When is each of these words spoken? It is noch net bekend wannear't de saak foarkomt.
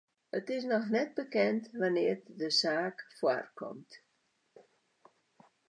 It 0.33 0.49
is 0.53 0.63
noch 0.69 0.87
net 0.93 1.11
bekend 1.19 1.61
wannear't 1.79 2.25
de 2.39 2.49
saak 2.59 2.97
foarkomt. 3.17 3.91